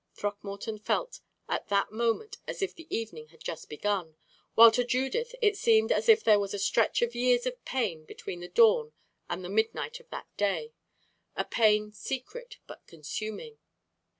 Throckmorton 0.15 0.79
felt 0.79 1.19
at 1.47 1.67
that 1.67 1.91
moment 1.91 2.39
as 2.47 2.63
if 2.63 2.73
the 2.73 2.87
evening 2.89 3.27
had 3.27 3.39
just 3.43 3.69
begun; 3.69 4.15
while 4.55 4.71
to 4.71 4.83
Judith 4.83 5.35
it 5.43 5.55
seemed 5.55 5.91
as 5.91 6.09
if 6.09 6.23
there 6.23 6.39
was 6.39 6.55
a 6.55 6.57
stretch 6.57 7.03
of 7.03 7.13
years 7.13 7.45
of 7.45 7.63
pain 7.65 8.05
between 8.05 8.39
the 8.39 8.47
dawn 8.47 8.93
and 9.29 9.45
the 9.45 9.47
midnight 9.47 9.99
of 9.99 10.09
that 10.09 10.25
day 10.37 10.73
a 11.35 11.45
pain 11.45 11.91
secret 11.91 12.57
but 12.65 12.87
consuming. 12.87 13.59